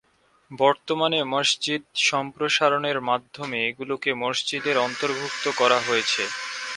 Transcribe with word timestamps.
বর্তমানে 0.51 1.19
মসজিদ 1.33 1.81
সম্প্রসারণের 2.09 2.97
মাধ্যমে 3.09 3.57
এগুলোকে 3.69 4.09
মসজিদের 4.23 4.75
অন্তর্ভুক্ত 4.85 5.45
করা 5.59 5.77
হয়েছে। 5.87 6.23